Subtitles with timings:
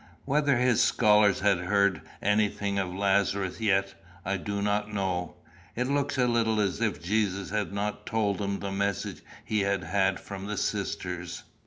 [0.25, 3.93] "Whether his scholars had heard anything of Lazarus yet,
[4.25, 5.35] I do not know.
[5.75, 9.83] It looks a little as if Jesus had not told them the message he had
[9.83, 11.43] had from the sisters.